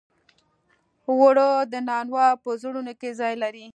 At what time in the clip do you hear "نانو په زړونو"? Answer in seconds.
1.87-2.93